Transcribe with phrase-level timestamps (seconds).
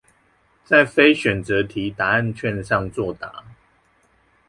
[0.65, 3.43] 在非選擇題答案卷上作答